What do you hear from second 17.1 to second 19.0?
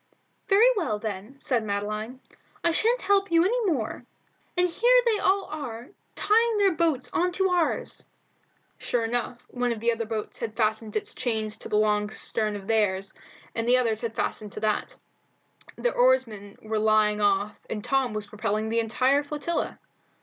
off and Tom was propelling the